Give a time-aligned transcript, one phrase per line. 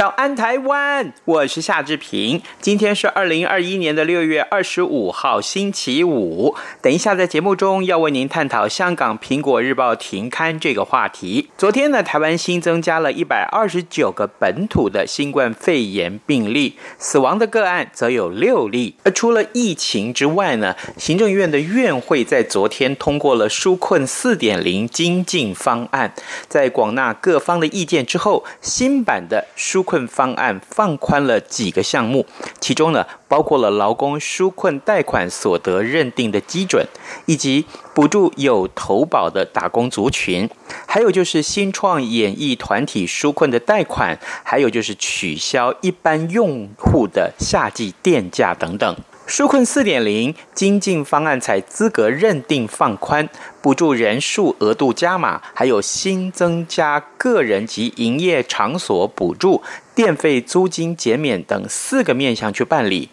[0.00, 1.12] 早安，台湾！
[1.26, 2.40] 我是夏志平。
[2.58, 6.54] 今天是二零二一年的六月二十五号，星期五。
[6.80, 11.50] 等一下，在节目中要为您探讨香港《苹果日报》停刊这个话题。
[11.58, 18.94] 昨天呢，台湾新增加了一百二十九个本土的新冠肺炎病例，死亡的个案则有六例。
[19.04, 26.14] 而除了疫情之外呢，行政院的院会在昨天通过了纾困四点零精进方案，
[26.48, 32.24] 在广纳各方的意见之后，新版的纾困方案放宽了几个项目，
[32.60, 36.86] 其中呢，包括了劳工纾困贷款所得认定的基准，
[37.26, 40.48] 以及补助有投保的打工族群，
[40.86, 48.96] 还有就是新创演艺团体纾困的贷款，还有就是取消一般用户的夏季电价等等。
[49.30, 53.28] 纾困四点零经济方案采资格认定放宽，
[53.62, 59.62] 补助人数额度加码，还有新增加个人及营业场所补助、
[59.94, 63.08] 电费租金减免等四个面向去办理。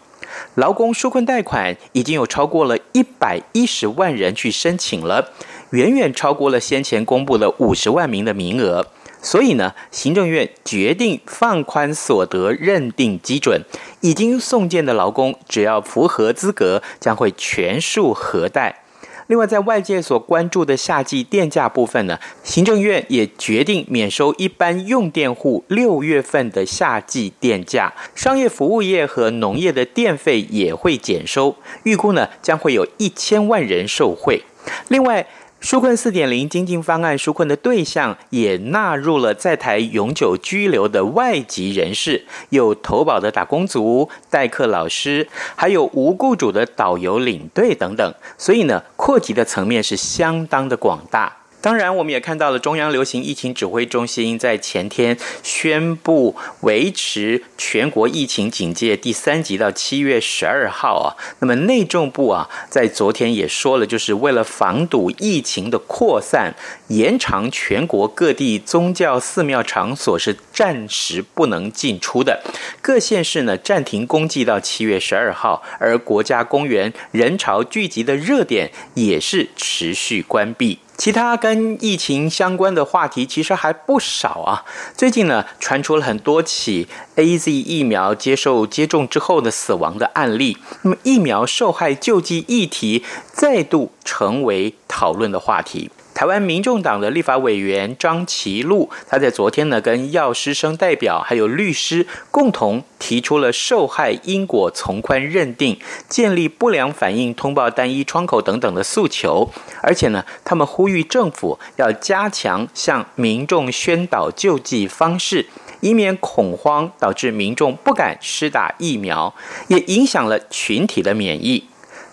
[0.55, 5.31] 劳工纾困贷款已经有超过了一百一十万人去申请了，
[5.69, 8.87] 远远超过了先前公布的五十万名的名额。
[9.21, 13.61] 所以呢，行政院决定放宽所得认定基准，
[14.01, 18.83] 已经送件的劳工只要符合资格，将会全数核贷。
[19.27, 31.53] 另外，在外界所关注的夏季电价部分呢，行政院也决定免收一般用电户六月份的夏季电价，商业服务业和农业的电费也会减收，
[31.83, 34.41] 预估呢将会有一千万人受惠。
[34.87, 35.27] 另外，
[35.61, 51.35] 纾困四点零经济方案纾困的对象也纳入了在台永久居留的外籍人士，有投保的打工族、代课老师，还有无雇主的导游领队等等，所以呢，扩及的层面是相当的广大。
[51.59, 61.17] 当然，我们也看到了中央流行疫情指挥中心在前天宣布维持全国疫情警戒第三级到七月十二号啊。
[61.39, 66.55] 那么内政部啊，在昨天也说了，就是为了防堵疫情的扩散，
[66.89, 72.43] 延长全国各地宗教寺庙场所是暂时不能进出的。
[72.81, 80.79] 各县市呢暂停公祭到七月十二号，而国家公园人潮聚集的热点也是持续关闭。
[80.97, 84.65] 其他跟疫情相关的话题其实还不少啊。
[84.95, 90.57] 最近呢，传出了很多起 AZ 疫苗接受接种之后的死亡的案例。
[90.81, 95.91] 那么，疫苗受害救济议题再度成为讨论的话题。
[96.17, 105.77] 台湾民众党的立法委员张其禄，他在昨天呢，跟药师生代表还有律师共同提出了受害因果从宽认定、
[106.09, 109.51] 建立不良反应通报单一窗口等等的诉求，
[109.83, 115.45] 而且呢，他们呼吁政府要加强向民众宣导救济方式，
[115.81, 119.31] 以免恐慌导致民众不敢施打疫苗，
[119.67, 121.65] 也影响了群体的免疫。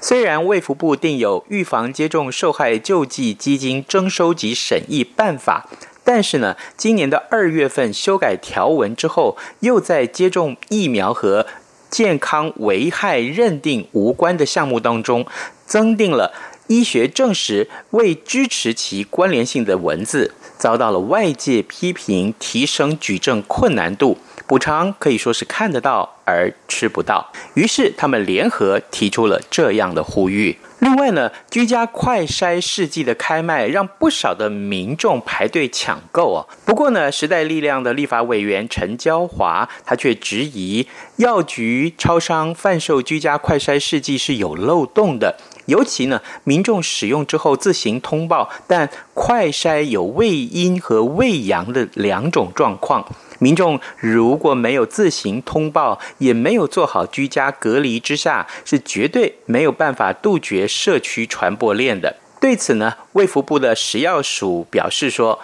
[0.07, 5.67] 虽然卫福部订有预防接种受害救济基金征收及审议办法，
[6.05, 11.47] 但是呢，今年的二月份修改条文之后，又在接种疫苗和
[11.89, 15.25] 健康危害认定无关的项目当中，
[15.65, 16.35] 增订了
[16.67, 24.17] 医学证实未支持其关联性的文字，遭到了外界批评，提升举证困难度。
[24.47, 30.57] 补偿可以说是看得到而吃不到，于是他们联合提出了这样的呼吁。
[30.79, 36.49] 另外呢，居家快筛试剂的开卖让不少的民众排队抢购哦。
[36.65, 40.87] 不过呢，时代力量的立法委员陈娇华他却质疑
[41.17, 45.37] 药局、超商贩售居家快筛试剂是有漏洞的。
[45.67, 53.05] 尤其呢，民众使用之后自行通报，但快筛有胃阴和胃阳的两种状况。
[53.39, 62.17] 民众如果没有自行通报，也没有做好居家隔离之下，是绝对没有办法杜绝社区传播链的。
[62.41, 65.39] 对此呢，卫福部的食药署表示说，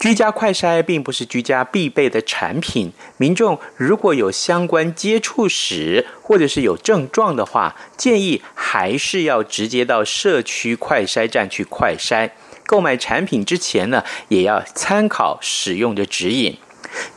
[0.00, 12.30] 居家快筛并不是居家必备的产品，民众如果有相关接触史或者是有症状的话，建议还是要直接到社区快筛站去快筛。
[12.64, 16.56] 购买产品之前呢，也要参考使用的指引。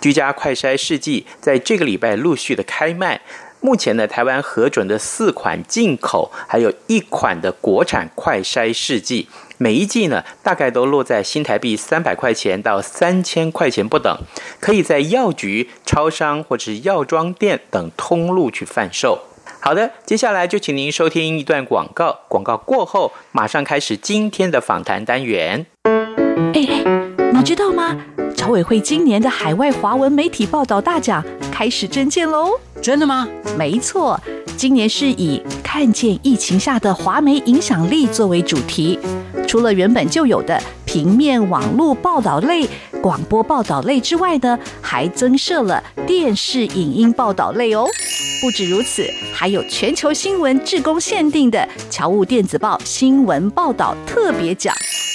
[0.01, 3.21] 居家快筛试剂在这个礼拜陆续的开卖。
[3.61, 14.17] 目前呢，台湾核准的四款进口，还有一款的国产快筛试剂，每一季呢，大概都落在新台币三百块钱到三千块钱不等，
[14.59, 19.19] 可以在药局、超商或者是药妆店等通路去贩售。
[19.59, 25.65] 好的，接下来就请您收听一段广告，广告过后马上开始今天的访谈单元。
[25.83, 26.83] 哎哎，
[27.33, 27.97] 你知道吗？
[28.35, 32.49] 侨委会今年的海外华文媒体报道大奖开始征件喽！
[32.81, 33.25] 真的吗？
[33.57, 34.19] 没错，
[34.55, 38.97] 今年是以“看见疫情下的华媒影响力”作为主题。
[39.47, 42.67] 除了原本就有的平面、网络报道类、
[43.01, 47.85] 广播报道类之外呢，还增设了电视影音报道类哦。
[48.41, 54.73] 不止如此，还有全球新闻志工限定的侨务电子报新闻报道特别奖。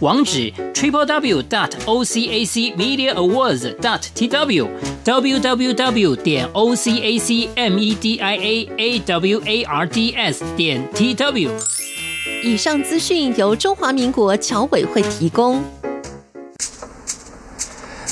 [0.00, 4.68] 网址 triple w dot o c a c media awards dot t w
[5.02, 9.42] w w w 点 o c a c m e d i a a w
[9.44, 11.50] a r d s 点 t w。
[12.44, 15.60] 以上资讯由中华民国侨委会提供。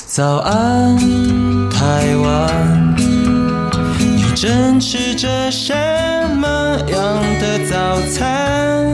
[0.05, 0.97] 早安，
[1.69, 2.95] 台湾，
[3.97, 5.73] 你正吃着什
[6.35, 8.93] 么样的早餐？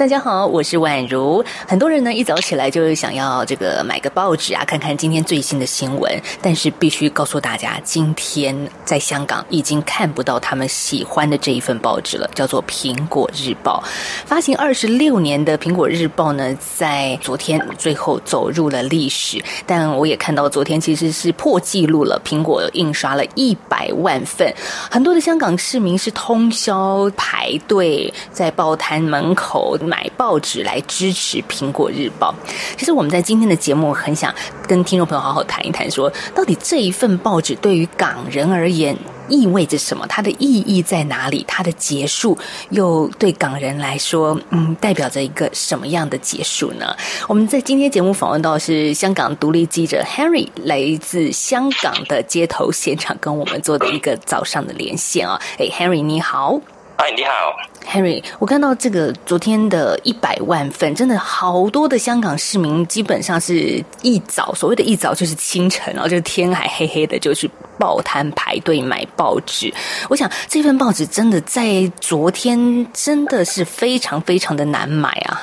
[0.00, 1.44] 大家好，我是宛如。
[1.68, 6.10] 很多人呢一早起来就是想要这个买个报纸啊，看看今天最新的新闻。
[6.40, 13.84] 但是必须告诉大家，今天在香港已经看不到他们喜欢的这一份报纸了，叫做《苹果日报》。
[14.24, 19.44] 发行二十六年的《苹果日报》呢，在昨天最后走入了历史。
[19.66, 24.50] 但我也看到昨天其实是破纪录了，苹果印刷了一百万份，
[24.90, 29.76] 很多的香港市民是通宵排队在报摊门口。
[29.90, 32.32] 买报纸来支持《苹果日报》。
[32.78, 34.32] 其实我们在今天的节目很想
[34.68, 38.96] 跟听众朋友好好谈一谈，说到底这一份报纸对于港人而言
[39.28, 40.06] 意味着什么？
[40.06, 41.44] 它的意义在哪里？
[41.48, 42.38] 它的结束
[42.70, 46.94] 又对港人来说，嗯，代表着一个什么样的结束呢？
[47.26, 55.40] 我们在今天节目访问到是香港独立记者 Henry，来自香港的街头现场，跟我们做的一个早上的连线啊。
[55.58, 56.60] 哎，Henry 你好。
[57.02, 57.56] 嗨，你好
[57.90, 58.22] ，Henry。
[58.38, 69.72] 我看到这个昨天的一百万份，真的好多的香港市民，基本上是一早，所谓的一早就是清晨，然后就是天还黑黑的，就去报摊排队买报纸。
[70.10, 75.40] 我想这份报纸真的在昨天真的是非常非常的难买啊。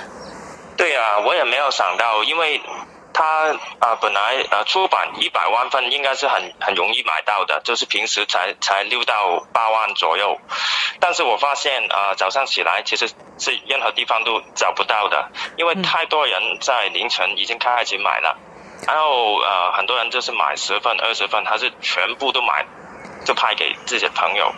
[0.76, 2.62] 对啊，我也没有想到，因为。
[3.18, 10.40] 他啊、本来呃出版一百万份应该是很很容易买到的，就是平时才才六到八万左右。
[11.00, 13.08] 但是我发现啊、早上起来其实
[13.40, 18.38] 是任何地方都找不到的，因为太多人在凌晨已经开始买了，
[18.86, 22.68] 然后呃很多人就是买十份、二十份，他是全部都买，
[23.26, 24.54] 就派给自己的朋友。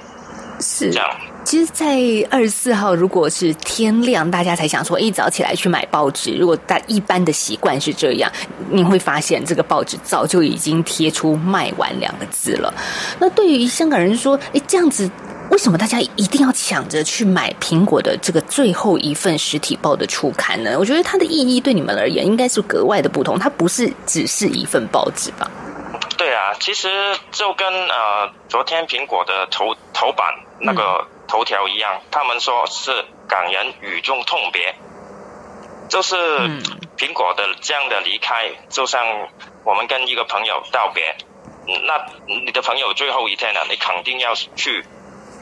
[0.59, 1.09] 是这样。
[1.45, 1.97] 其实，在
[2.29, 6.35] 二十四号，如果是天亮，大家才想说一早起来去买报纸。
[6.35, 8.31] 如果大一般的习惯是这样，
[8.69, 12.71] 你会发现这个报纸早就已经贴出卖完两个字了。
[13.19, 15.09] 那对于香港人说，哎，这样子
[15.49, 20.77] 为什么大家一定要抢着去买苹果的这个最后一份实体报的初刊呢？
[20.77, 25.49] 我觉得它的意义对你们而言应该是格外的不同，它不是只是一份报纸吧？
[26.15, 26.89] 对啊，其实
[27.31, 30.27] 就跟呃昨天苹果的头头版
[30.61, 34.75] 那个头条一样，嗯、他们说是港人与众痛别，
[35.89, 36.15] 就是
[36.97, 39.29] 苹果的这样的离开，就像
[39.63, 41.15] 我们跟一个朋友道别，
[41.65, 44.83] 那你的朋友最后一天了，你肯定要去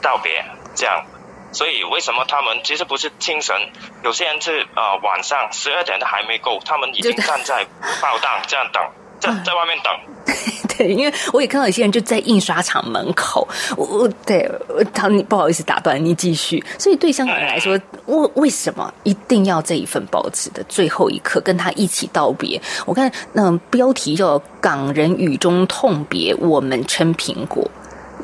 [0.02, 0.46] 道别，
[0.76, 1.06] 这样，
[1.52, 3.56] 所以为什么他们其实不是清晨，
[4.04, 7.66] 有些人是呃晚上十二点都还没够，他们已经站在
[8.02, 8.84] 报档这样等，
[9.20, 9.94] 在在外面等。
[10.78, 14.48] 对，因为我也看到有些人就在印刷厂门口，我我对
[14.94, 16.64] 他你不好意思打断你继续。
[16.78, 22.62] 所以对香港人来说，为为什么一定要这一份报纸的最后一刻跟他一起道别？
[22.86, 27.68] 我看那标题叫“港人雨中痛别，我们称苹果”。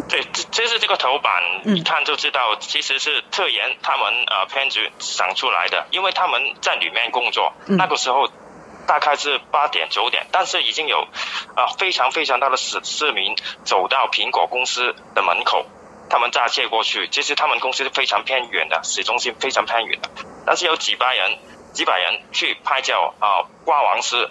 [0.07, 1.41] 对，这这是这个头版
[1.75, 8.27] 一看就知道，其实是特研他们呃编辑想出来的，因为他们在里面工作，那个时候。
[8.85, 10.99] 大概是八点九点，但是已经有
[11.55, 15.65] 啊、呃、非常非常大的市市民走到苹果公司的门口，
[16.09, 17.07] 他们栅界过去。
[17.07, 20.09] 其实他们公司是非常偏远的，市中心非常偏远的，
[20.45, 21.37] 但是有几百人
[21.71, 24.29] 几百人去拍照啊挂王师。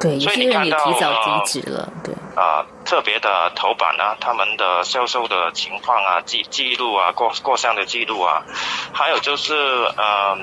[0.00, 8.42] 对，所以你看到提早离职了，对啊、呃，特别的头版啊，他们的销售的情况啊，记记录啊，过过项的记录啊，
[8.92, 9.54] 还有就是
[9.96, 10.36] 呃。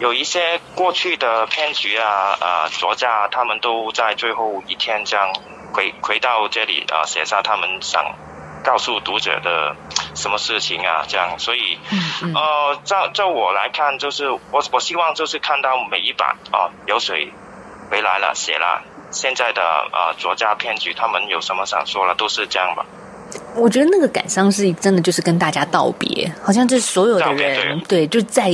[0.00, 5.30] 有一些过去的骗局啊，呃，作家他们都在最后一天这样
[5.74, 8.02] 回回到这里啊，写下他们想
[8.64, 9.76] 告诉读者的
[10.14, 11.78] 什么事情啊，这样，所以，
[12.34, 17.30] 呃，照照我来看，就是我我希望就是看到每一版啊，有谁
[17.90, 22.86] 回来了，写了，现在的啊作家骗局他们有什么想说了，都是这样吧。
[23.54, 28.50] 我觉得那个感伤是真的，就是跟大家道别，好像就是所有的人对，就在。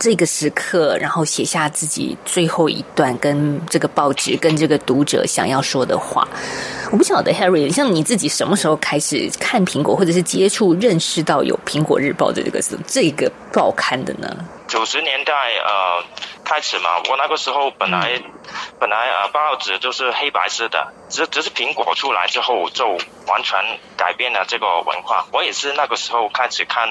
[0.00, 6.26] 这个时刻，然后写下自己最后一段跟这个报纸、跟这个读者想要说的话。
[6.90, 14.34] 我不晓得 Harry，像你自己什么时候开始看苹果，或者是接触、认识到有苹果日报的这个这个报刊的呢？
[14.70, 15.34] 九十年代
[15.64, 16.04] 呃
[16.44, 18.32] 开始嘛，我那个时候本来、嗯、
[18.78, 22.86] 本来啊、呃、报纸都是黑白色的，只只是苹果出来之后就
[23.26, 23.58] 完全
[23.96, 25.26] 改变了这个文化。
[25.32, 26.88] 我也是那个时候开始看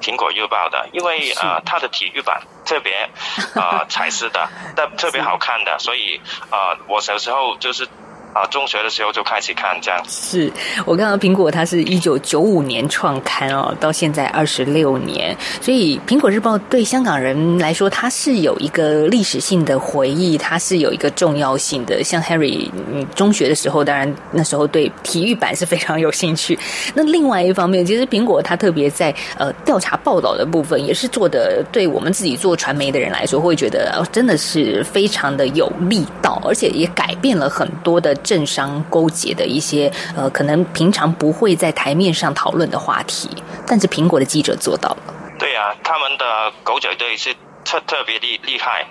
[0.00, 3.08] 苹果日报的，因为啊、呃、它的体育版特别
[3.54, 6.20] 啊、呃、彩色的，但 特别好看的，所以
[6.50, 7.88] 啊、呃、我小时候就是。
[8.32, 10.00] 啊，中学的时候就开始看这样。
[10.08, 10.50] 是
[10.84, 22.04] 我看到苹果，它是一九九五年创刊哦，到现在二十六年，所以苹果日报对香港人来说，它是有一个历史性的回忆，它是有一个重要性的。
[22.04, 26.56] 像 Harry，嗯，中学的时候，当然那时候对体育版是非常有兴趣。
[26.94, 38.16] 那另外一方面，其实苹果它特别在呃调查报道的部分，也是做的，对我们自己做传媒的人来说，会觉得真的是非常的有力道，而且也改变了很多的。
[38.22, 43.28] 政商勾结的一些呃，可能平常不会在台面上讨论的话题，
[43.66, 44.98] 但是苹果的记者做到了。
[45.38, 47.34] 对啊，他们的狗仔队是
[47.64, 48.86] 特特别厉厉害，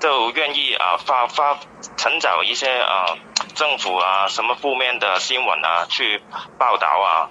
[0.00, 1.58] 就愿意啊发发
[1.96, 3.16] 寻找一些啊
[3.54, 6.20] 政府啊什么负面的新闻啊去
[6.56, 7.28] 报道啊，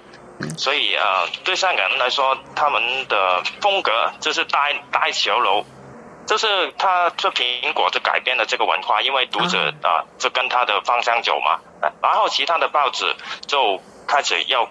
[0.56, 3.90] 所以啊对香港人来说，他们的风格
[4.20, 5.64] 就是带带球楼。
[6.28, 11.58] 就是他这苹果就改变了这个文化，因为读者啊就跟他的方向走嘛，
[12.02, 13.16] 然后其他的报纸
[13.46, 14.68] 就开始要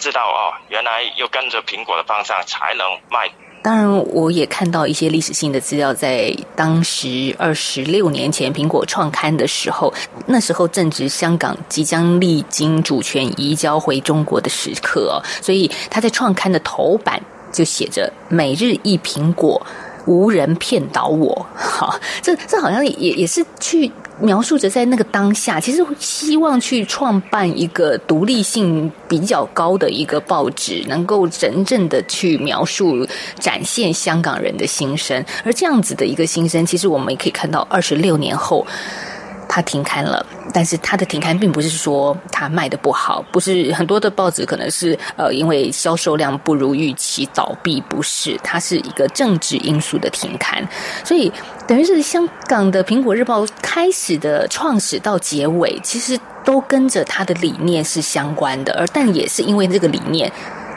[0.00, 3.30] 知道哦，原来要跟着苹果的方向才能卖。
[3.62, 9.94] 当然，我也看到一些历史性的资料，在当时二十六年前苹果创刊的时候，
[10.26, 17.22] 那时候正值香港即将历经主权移交回中国的时刻哦，所以他在创刊的头版
[17.52, 19.64] 就写着“每日一苹果”。
[20.06, 33.06] 无人骗倒我， 哈，这这好像也也是去描述着在那个当下，其实希望去创办一个独立性比较高的一个报纸，能够真正的去描述、
[33.38, 35.22] 展现香港人的心声。
[35.44, 38.66] 而这样子的一个心声，其实我们也可以看到，二十六年后。
[39.48, 50.66] 它停刊了，但是它的停刊并不是说它卖得不好，不是很多的报纸可能是呃因为销售量不如预期倒闭，不是，它是一个政治因素的停刊，
[51.04, 51.32] 所以
[51.66, 60.30] 等于是香港的苹果日报开始的创始到结尾，其实都跟着它的理念是相关的，而但也是因为这个理念。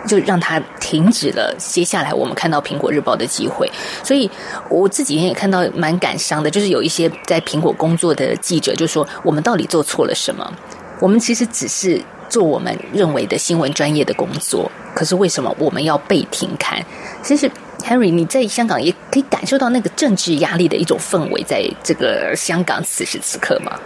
[0.07, 3.69] 就让他停止了接下来我们看到苹果日报的机会，
[4.03, 4.29] 所以
[4.69, 10.53] 我这几天也看到蛮感伤的，就是有一些在苹果工作的记者就说：“我们到底做错了什么？
[10.99, 16.81] 我们其实只是做我们认为的新闻专业的工作，可是为什么我们要被停刊？”
[17.21, 17.49] 其实
[17.83, 23.79] Harry，你在香港也可以感受到那个政治压力的一种氛围，在这个香港此时此刻吗？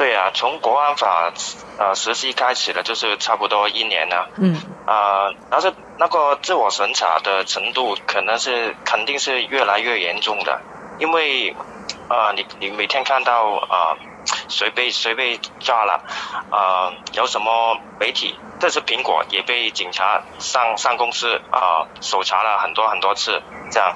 [0.00, 1.30] 对啊，从国安法
[1.78, 4.30] 呃实施开始了，就是差不多一年了。
[4.38, 4.56] 嗯。
[4.86, 10.58] 啊、呃，但是那个自我审查的程度，可能是肯定是越来越严重的，
[10.98, 11.50] 因为
[12.08, 13.96] 啊、呃，你你每天看到啊、呃、
[14.48, 16.02] 谁被谁被抓了，
[16.50, 23.94] 呃，有什么媒体，这是苹果也被警察上上公司啊、呃、搜查了很多很多次，这样，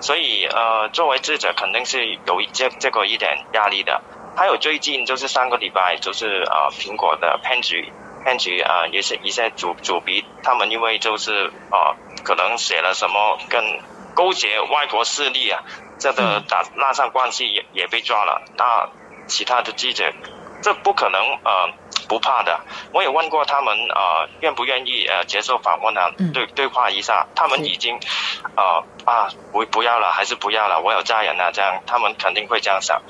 [0.00, 4.00] 所以呃，作为记者肯定是有一这这个一点压力的。
[4.36, 7.92] 还有最近就是上个礼拜就是呃苹果的编辑
[8.24, 13.80] 编辑啊也是一些主主笔，他们因为就是呃可能写了什么跟
[14.14, 15.62] 勾结外国势力啊，
[15.98, 18.88] 这个打拉上关系也也被抓了，那。
[19.26, 20.12] 其他的记者，
[20.62, 21.72] 这不可能呃
[22.10, 22.60] 不怕的。
[22.92, 27.26] 我也问过他们呃愿不愿意呃接受访问啊，对对话一下。
[27.34, 27.98] 他们已经
[28.54, 30.78] 呃啊不不要了，还是不要了。
[30.78, 33.00] 我有家人啊，这样他们肯定会这样想。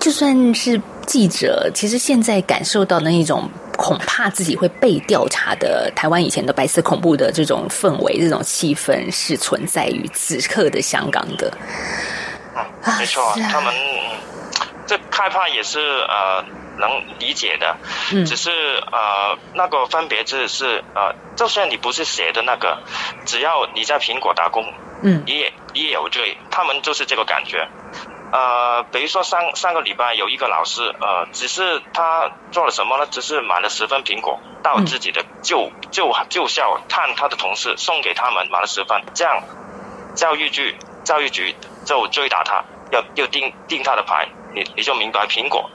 [0.00, 11.52] 就算是记者，其实现在感受到的那种恐怕自己会被调查的台湾以前的白色恐怖的这种氛围、这种气氛，是存在于此刻的香港的。
[12.56, 13.72] 嗯，没错，啊、他们。
[14.86, 16.44] 这害怕也是呃
[16.80, 16.90] 能
[17.20, 17.76] 理解的，
[18.12, 18.50] 嗯，只是
[18.90, 22.76] 呃那个分别就是是呃，就算你不是写的那个，
[23.24, 24.64] 只要你在苹果打工，
[25.02, 27.68] 嗯，你也你也有罪，他们就是这个感觉。
[28.32, 33.06] 呃，比如说上上个礼拜有一个老师，呃，只是他做了什么呢？
[33.10, 39.42] 只是买了十份苹果到自己的旧旧旧校探他的同事，送给他们买了十份，这样
[40.14, 44.28] 教育局教育局就追打他，要要定定他的牌。
[44.54, 45.68] 你你就明白苹果，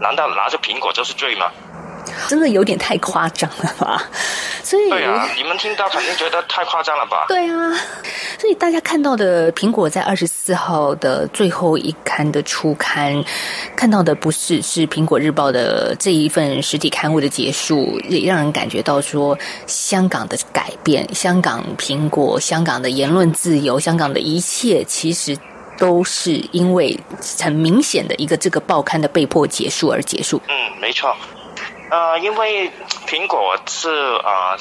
[0.00, 1.50] 难道拿着苹果就是罪吗？
[2.28, 4.02] 真的有点太夸张了吧？
[4.62, 7.26] 所以对啊，你们听到肯定觉得太夸张了吧？
[7.28, 7.72] 对啊，
[8.38, 13.24] 所以大家看到的苹果在二十四号的最后一刊的初刊，
[13.76, 25.36] 看到的不是是苹果日报的这一份实体刊物的结束，也让人感觉到说香港的改变，香港苹果，香港的言论自由，香港的一切其实。
[25.78, 26.98] 都是因为
[27.38, 30.40] 很明显的一个这个报刊的被迫结束而结束。
[30.48, 31.14] 嗯，没错。
[31.88, 32.70] 呃，因为
[33.06, 34.56] 苹果是啊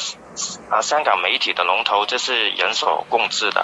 [0.70, 3.62] 啊香港媒体的龙头，这是人所共知的。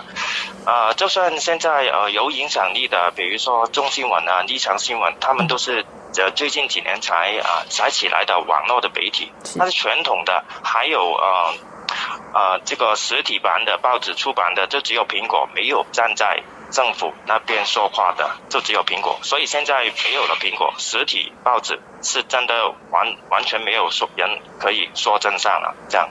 [0.65, 5.85] 啊、呃，就算现在呃有影响力的，比如说中新闻啊、立场新闻，他们都是
[6.17, 9.31] 呃最近几年才啊才起来的网络的媒体。
[9.59, 11.53] 但是传统的还有呃
[12.33, 16.41] 呃这个实体版的报纸出版的，就只有苹果没有站在。
[16.71, 22.53] 政府那边说话的就只有苹果，所以现在没有了苹果实体报纸，是真的
[22.91, 25.75] 完完全没有说人可以说真相了。
[25.89, 26.07] 这样，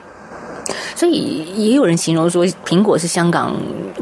[0.95, 3.55] 所以也有人形容说，苹果是香港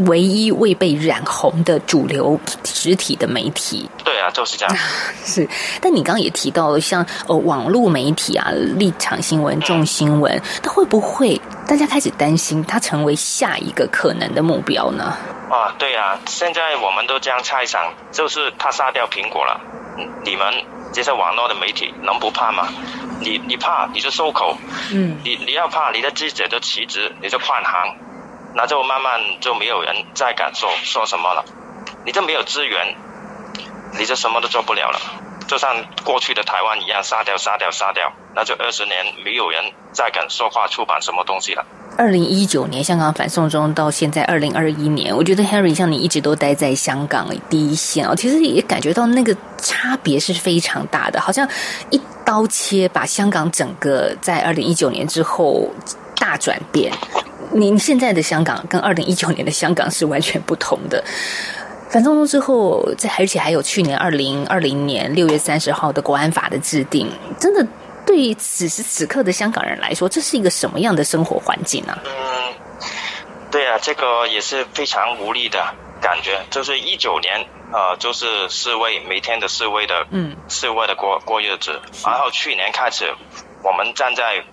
[0.08, 3.90] 唯一未被染红的主流实体的媒体。
[4.04, 4.78] 对啊，就是这样。
[5.24, 5.48] 是，
[5.82, 15.16] 但你刚刚也提到了，像呃网络媒体啊，立场新闻、众新闻，它会不会大家开始担心它成为下一个可能的目标呢？
[15.50, 19.60] 啊，对啊，现在我们都这样猜想，就是他杀掉苹果了。
[20.24, 20.54] 你们
[20.94, 22.68] 这些网络的媒体能不怕吗？
[23.20, 24.56] 你你怕你就收口，
[24.94, 27.96] 嗯，你你要怕你的记者就辞职，你就换行，
[28.56, 31.44] 那就慢慢就没有人再敢说说什么了。
[32.06, 32.96] 你就没有资源，
[33.98, 35.00] 你就什么都做不了了。
[35.50, 39.60] 就像过去的台湾一样，杀掉杀掉杀掉，那就二十年没有人
[39.92, 41.66] 再敢说话出版什么东西了。
[41.98, 51.50] 二零一九年香港反送中到现在二零二一年，我觉得 Henry 像你一直都待在香港第一线哦，其实也感觉到那个差别是非常大的，好像
[51.90, 55.68] 一刀切把香港整个在二零一九年之后
[56.18, 56.94] 大转变。
[57.52, 61.04] 您现在的香港跟二零一九年的香港是完全不同的。
[61.90, 67.66] 反送中之后，这而且还有去年二零二零年六月三十号的国安法的制定，真的。
[68.06, 71.96] 对于此时此刻的香港人来说，这是一个什么样的生活环境呢？
[72.06, 72.54] 嗯，
[73.52, 75.64] 对啊，这个也是非常无力的
[76.02, 76.42] 感觉。
[76.50, 81.80] 就是一九年，呃，就是示威，每天的示威的，嗯，示威的过过日子。
[82.04, 83.06] 然后去年开始，
[83.64, 84.44] 我们站在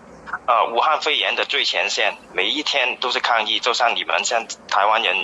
[0.47, 5.17] 呃武汉肺炎的最前线，每一天都是抗议，就像你们像台湾人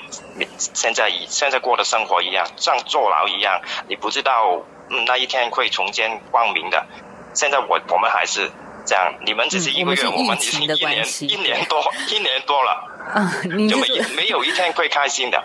[0.58, 6.86] 现在以现在过的生活一样，像坐牢一样，你不知道嗯那一天会重见光明的。
[7.34, 8.50] 现在我我们还是
[8.84, 12.84] 这样，你们只是一个月，嗯、我，们已经一年一年多一年多了，
[13.14, 15.42] 啊，就没没有一天会开心的，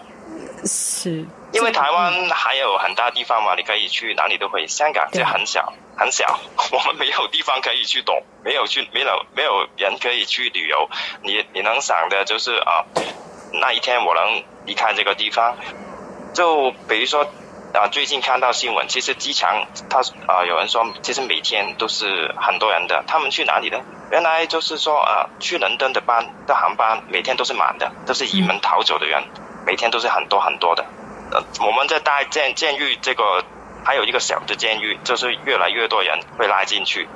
[0.66, 6.40] 是，因为台湾还有很大地方嘛，你可以去哪里都可以，香港就很小很小，
[6.72, 10.90] 我们没有地方可以去躲，没有去没有没有人可以去旅游，
[11.24, 12.86] 你你能想的就是啊，
[13.54, 15.58] 那一天我能离开这个地方，
[16.34, 17.28] 就比如说。
[17.74, 23.04] 啊，最近看到新闻，其实机场他啊，有人说，其实每天都是很多人的。
[23.06, 23.78] 他们去哪里呢？
[24.10, 29.22] 原来就是说啊，去伦敦的班的航班每天都是满的，都是移民逃走的人，
[29.66, 30.86] 每天都是很多很多的。
[31.30, 33.44] 呃，我们在大监监狱这个
[33.88, 37.08] 还有一个小的监狱，就是越来越多人会拉进去，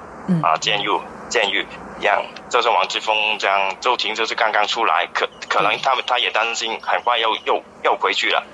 [0.41, 0.88] 啊，监狱
[1.27, 1.67] 监狱
[1.99, 8.45] 一样，就是王志峰这样，周婷就是刚刚出来，可可能他们他也担心很快又又又回去了，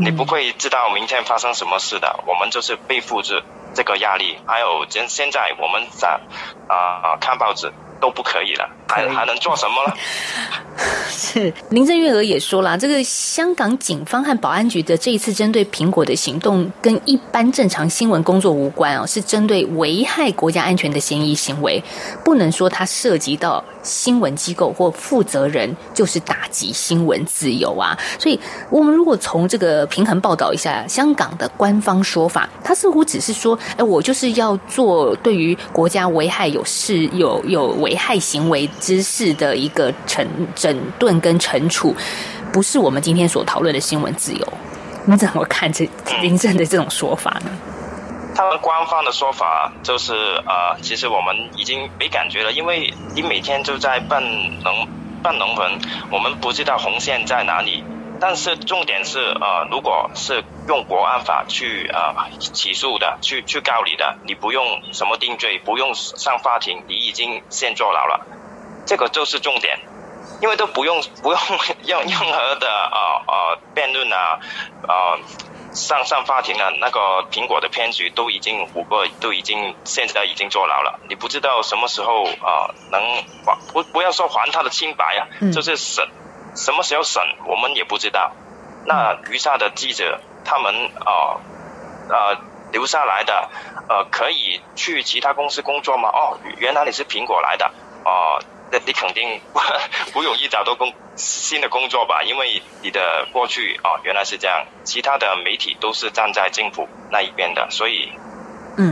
[0.00, 3.44] 你不会知道明天发生什么事的，我们就是背负着
[3.76, 6.18] 这个压力，还有现现在我们在
[6.66, 7.72] 啊看报纸。
[8.00, 9.94] 都不可以了，还还能做什么呢？
[11.10, 21.82] 是林郑月娥也说了，这个香港警方和保安局的这一次针对苹果的行动，跟一般正常新闻工作无关哦，是针对危害国家安全的嫌疑行为，
[22.24, 27.96] 不能说它涉及到新闻机构或负责人，就是打击新闻自由啊。
[28.18, 37.90] 所以，我们如果从这个平衡报道一下香港的官方说法，他似乎只是说，哎，我就是要做对于国家危害有事有有危。
[37.90, 41.94] 危害行为之事的一个惩整顿跟惩处，
[42.52, 44.52] 不是我们今天所讨论的新闻自由。
[45.04, 45.88] 你怎么看这
[46.20, 47.50] 林正的这种说法呢？
[48.34, 54.22] 他们官方的说法就是呃，其实我们已经没感觉了，因为你每天就在办
[54.62, 54.88] 农
[55.22, 55.78] 办农文，
[56.10, 57.84] 我们不知道红线在哪里。
[58.20, 64.62] 但是重点是，呃，如果是用国安法去呃起诉的，去去告你的，你不用
[64.92, 68.26] 什么定罪，不用上法庭，你已经先坐牢了，
[68.90, 69.78] 这个就是重点，
[70.42, 71.40] 因为都不用不用
[71.86, 72.98] 用任何的呃
[73.32, 74.40] 呃辩论啊，
[74.82, 75.16] 呃
[75.72, 76.98] 上上法庭啊那个
[77.30, 83.00] 苹果的骗局都已经五个都已经现在已经坐牢了，你不知道什么时候啊、呃、能
[83.46, 85.22] 还不不要说还他的清白啊，
[85.54, 86.04] 就是审。
[86.56, 88.32] 什么时候审，我们也不知道。
[88.86, 90.74] 那余下的记者，他们
[91.06, 91.40] 呃
[92.08, 92.36] 呃
[92.72, 93.48] 留下来的，
[93.88, 96.08] 呃可以去其他公司工作吗？
[96.08, 97.70] 哦，原来你是苹果来的，
[98.04, 99.40] 哦、那你肯定
[100.12, 102.22] 不容易找到工新的工作吧？
[102.22, 108.12] 因为你的过去哦、原来是这样，其他的媒体都是站在政府那一边的，所以，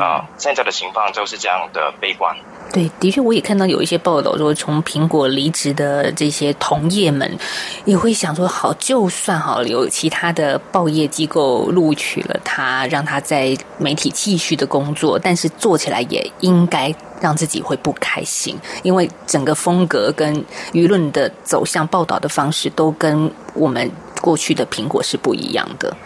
[0.01, 2.37] 啊、呃，现在的情况就是这样的悲观。
[2.71, 7.39] 对，的确，我也看到有一些报道说，从苹果离职的这些同业们
[7.87, 20.37] 也会想说，好，就算好有其他的报业机构录取了他，让他在媒体继续的工作，但是做起来也应该让自己会不开心，因为整个风格跟
[20.75, 25.97] 舆论的走向、报道的方式都跟我们过去的苹果是不一样的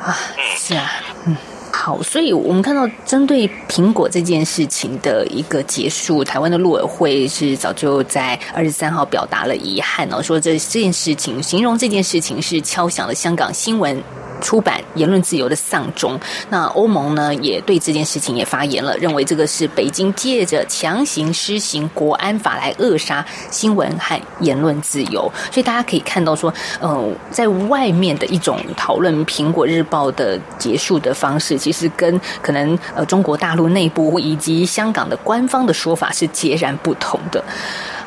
[0.00, 0.16] 啊，
[0.56, 0.92] 是啊，
[1.24, 1.36] 嗯。
[1.78, 14.02] 好，所以我们看到针对苹果这件事情的一个结束，台湾的陆委会是早就在二十三号表达了遗憾哦，说这这件事情，形容这件事情是敲响了香港新闻。
[14.40, 16.18] 出版言论自由的丧钟。
[16.50, 25.30] 那欧盟呢，也对这件事情也发言了，认为这个是北京借着强行施行国安法来扼杀新闻和言论自由。
[25.50, 37.42] 所以大家可以看到说，呃，在外面的一种讨论苹果日报的结束的方式，其实跟可能呃中国大陆内部以及香港的官方的说法是截然不同的。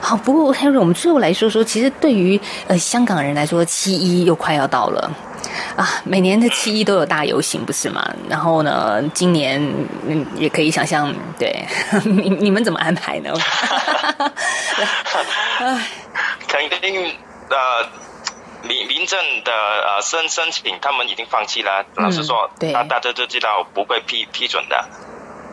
[0.01, 5.12] 好，不过 Henry，我们最后来说说，其实对于呃香港人来说，七一又快要到了。
[5.75, 8.05] 啊，每年的七一都有大游行，不是吗？
[8.29, 9.62] 然后呢，今年
[10.07, 11.65] 嗯，也可以想象，对，
[12.05, 13.33] 你你们怎么安排呢？
[16.47, 17.13] 肯定
[17.49, 17.88] 呃，
[18.63, 21.85] 民民政的呃申申请，他们已经放弃了。
[21.95, 24.85] 老实说，嗯、对，大家都知道不会批批准的。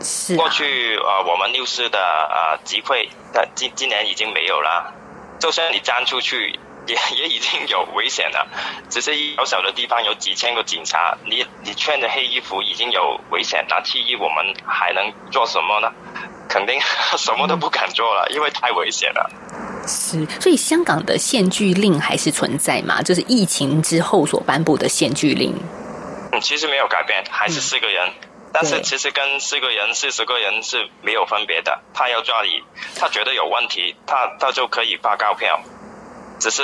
[0.06, 0.36] 是、啊。
[0.36, 4.94] 过去呃，我们六四的呃集会，但今今年已经没有了。
[5.40, 6.58] 就算你站出去。
[6.86, 8.46] 也也已经有危险了，
[8.88, 15.92] 只是一小小的地方有几千个警察，你你穿着黑衣服已经有危险，那，T 一我们还能做什么呢？
[16.48, 16.78] 肯定
[17.18, 19.28] 什么都不敢做了，因为太危险了。
[19.88, 23.02] 是，所以香港的限聚令还是存在嘛？
[23.02, 25.52] 就是疫情之后所颁布的限聚令。
[26.30, 28.25] 嗯，其实没有改变，还是四个人，嗯、
[28.58, 31.78] 但是其实跟四个人、四十个人是没有分别的。
[31.92, 32.62] 他要抓你，
[32.98, 35.60] 他觉得有问题，他他就可以发告票。
[36.40, 36.62] 只是，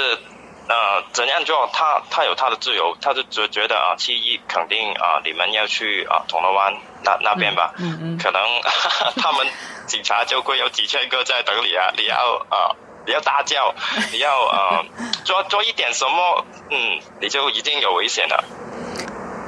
[0.69, 1.69] 呃，怎样做？
[1.71, 6.75] 他他有他的自由，他就觉觉得啊，七一肯定啊，你们要去啊铜锣湾
[7.05, 8.41] 那那边吧，嗯嗯，可能
[9.21, 9.47] 他们
[9.87, 12.17] 警察就会有几千个在等你啊，你要
[12.49, 12.75] 啊，
[13.07, 13.75] 你要大叫，
[14.13, 14.83] 你要啊，
[15.27, 18.43] 做做一点什么，嗯，你就一定有危险了。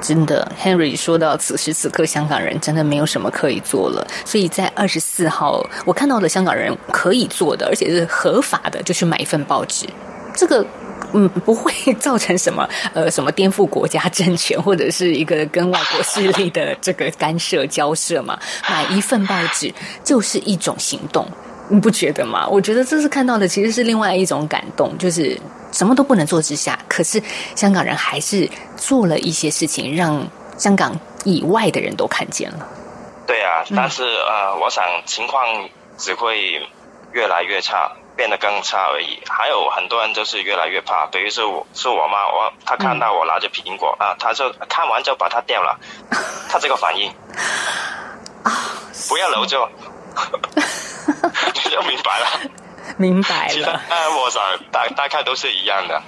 [0.07, 4.05] 真的，Henry 说到此时此刻，香港人真的没有什么可以做了。
[4.23, 9.87] 所以在二十四号，我看到了香港人可以做的，而且是合法的，就去买一份报纸。
[10.35, 10.63] 这个
[11.13, 18.37] 嗯，不会造成什么呃什么颠覆国家政权或者是一个跟外国势力的这个干涉交涉嘛。
[18.69, 21.25] 买一份报纸就是一种行动，
[21.67, 22.47] 你不觉得吗？
[22.47, 25.39] 我觉得这次看到的其实是另外一种感动，就是
[25.75, 27.21] 什么都不能做之下，可是
[27.53, 30.25] 香港人还是做了一些事情，让
[30.57, 32.65] 香港以外的人都看见了。
[33.27, 35.43] 对啊，但是、嗯、呃，我想情况
[35.97, 36.65] 只会
[37.11, 39.19] 越来越差，变得更差而已。
[39.27, 45.77] 还有很多人就是越来越怕，比如说我是我妈，我她看到我拿着苹果、嗯、啊，她就看完就把它掉了，
[46.49, 47.11] 她这个反应
[48.43, 48.51] 啊，
[49.09, 49.69] 不要留着，
[51.53, 52.27] 你就明白了，
[52.97, 53.81] 明白了。
[54.23, 56.01] 我想大大概都是一样的。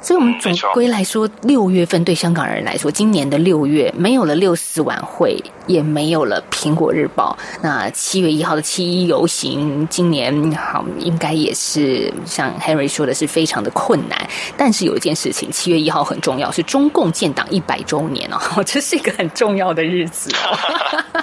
[0.00, 5.36] 所以，我们总归来说，六月份对香港人来说，今年的六月没有了六四晚会，
[5.66, 7.36] 也没有了苹果日报。
[7.62, 14.16] 那七月一号的七一游行，今年好应该也是像 Henry 说的是非常的困难。
[14.56, 21.20] 但是有一件事情，七月一号很重要，是中共建党一百周年哦，这是一个很重要的日子哦。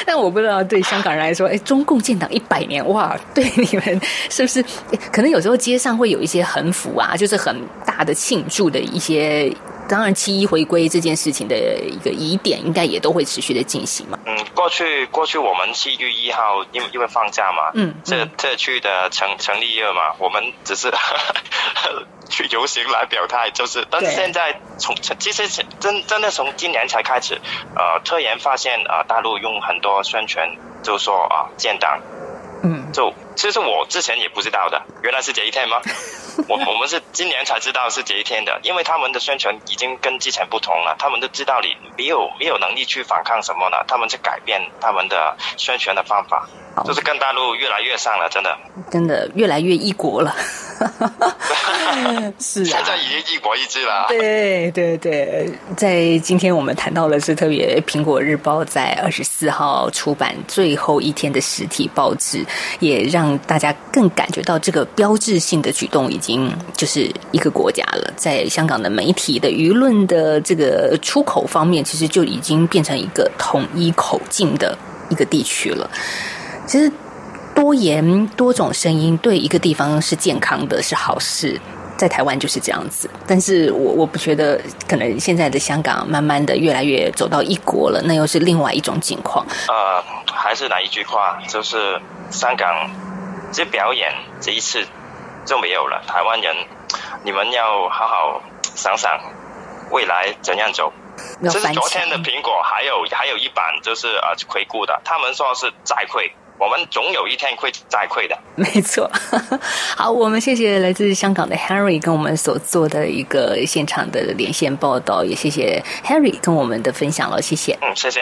[0.06, 4.64] 但我不知道对香港人来说，哎，中共建党一百年，哇， 对你们是不是？
[5.12, 9.52] 可能有时候街上会有一些横幅啊，就是很大的庆祝的一些。
[9.90, 14.16] 当然，七一回归这件事情的一个疑点，应该也都会持续的进行嘛。
[14.24, 20.92] 嗯，过去过去我们七月一号因为因为放假嘛，嗯，这特区的成成立日嘛，我们只是
[22.30, 23.84] 去游行来表态，就是。
[23.90, 25.48] 但是现在从其实
[25.80, 27.34] 真真的从今年才开始，
[27.74, 30.48] 呃，突然发现啊、呃，大陆用很多宣传，
[30.84, 31.98] 就说啊建党，
[32.62, 35.80] 嗯，就其实我之前也不知道的，原来是这一天吗？
[36.48, 46.48] 我我们是今年才知道是这一天的，因为他们的宣传已经跟之前不同了，他们都知道你没有没有能力去反抗什么了，他们去改变他们的宣传的方法，
[46.84, 48.56] 就是跟大陆越来越上了，真的，
[48.90, 50.34] 真的越来越一国了。
[52.38, 54.06] 是啊，现在已经一国一制了。
[54.08, 62.44] 对对对，在今天我们谈到的是特别苹果日报在二十四号出版最后一天的实体报纸，
[62.78, 68.10] 也让大家更感觉到这个标志性的举动已经就是一个国家了。
[68.16, 74.76] 在香港的媒体的舆论的这个出口方面，其实就已经变成一个统一口径的
[75.10, 75.90] 一个地区了。
[76.66, 76.90] 其实。
[77.54, 81.60] 多言多种声音对一个地方是健康的，是好事，
[81.96, 83.10] 在台湾就是这样子。
[83.26, 89.44] 但是我我不觉得，可能现在的香港慢慢的越来越走到一国了，那又是另外一种情况。
[89.68, 92.90] 呃，还是那一句话，就是香港
[93.52, 94.86] 这表演这一次
[95.44, 96.02] 就没有了。
[96.06, 96.56] 台湾人，
[97.24, 98.42] 你们要好好
[98.74, 99.20] 想想
[99.90, 100.92] 未来怎样走。
[101.42, 106.32] 这是昨天的苹果，还有还有一版就是呃回顾的，他们说是再会。
[106.60, 108.38] 我们总有一天会再会的。
[108.54, 109.10] 没错，
[109.96, 117.78] 好，我们谢谢来自香港的 Harry 跟我们所做的一个现场的连线报道，也谢谢 Harry 跟我们的分享了，谢谢。
[117.80, 118.20] 嗯，谢谢。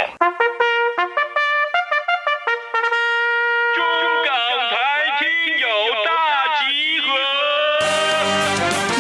[3.75, 3.85] 中
[4.25, 4.33] 港
[4.71, 4.77] 台
[5.19, 5.27] 听
[5.59, 5.67] 友
[6.07, 7.09] 大集合，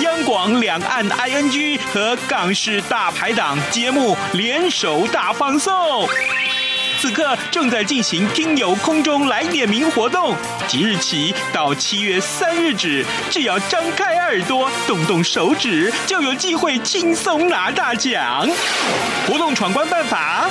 [0.03, 6.09] 央广两岸 ING 和港式大排档节目联手大放送。
[7.01, 10.35] 此刻正在进行听友空中来点名活动，
[10.67, 18.49] 即日起到七月三日止，只要张开耳朵，动动手指，就有机会轻松拿大奖。
[19.29, 20.51] 活动闯关办法，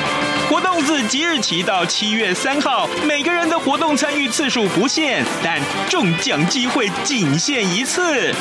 [0.51, 8.35] 活动自即日起到七月三号，每个人的活动参与次数不限，但中奖机会仅限一次。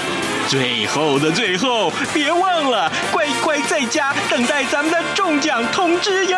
[0.49, 6.37] 最后的最后，别忘了乖乖在家等待咱们的中奖通知哟！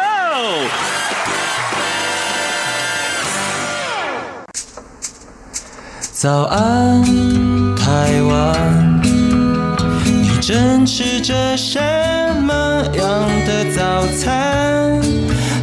[6.12, 7.02] 早安，
[7.74, 9.00] 台湾，
[10.04, 11.80] 你正吃着什
[12.42, 12.52] 么
[12.92, 15.00] 样的早餐？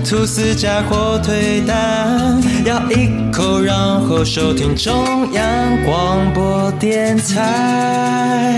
[0.10, 8.58] 吐司加火腿蛋，咬一口，然后收听中央广播电台。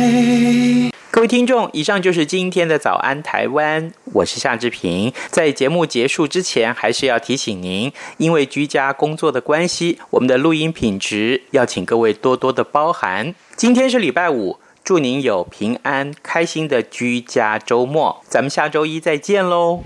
[1.11, 5.11] 各位听众，以上就是今天的早安台湾，我是夏志平。
[5.29, 13.35] 在节目结束之前，还是要提醒您，因为居家工作的关系，我们的录音品质要请各位多多的包涵。
[13.57, 19.83] 今天是礼拜五，祝您有平安开心的居家周末，咱们下周一再见喽。